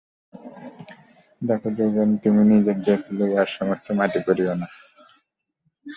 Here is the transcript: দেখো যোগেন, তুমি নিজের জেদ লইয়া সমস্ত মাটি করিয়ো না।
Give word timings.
দেখো 1.41 1.69
যোগেন, 1.77 2.09
তুমি 2.23 2.41
নিজের 2.51 2.77
জেদ 2.85 3.01
লইয়া 3.17 3.43
সমস্ত 3.57 3.87
মাটি 3.99 4.19
করিয়ো 4.27 4.53
না। 4.61 4.67